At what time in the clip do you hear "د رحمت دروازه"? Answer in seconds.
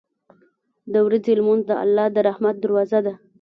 2.15-2.99